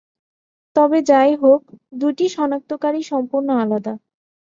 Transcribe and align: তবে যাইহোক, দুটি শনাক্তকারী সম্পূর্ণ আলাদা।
তবে 0.75 0.97
যাইহোক, 1.09 1.61
দুটি 1.93 2.25
শনাক্তকারী 2.35 3.01
সম্পূর্ণ 3.11 3.49
আলাদা। 3.63 3.93